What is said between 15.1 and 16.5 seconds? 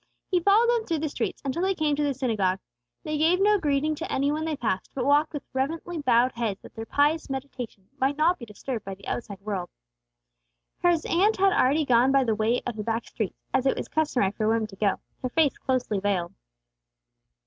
her face closely veiled.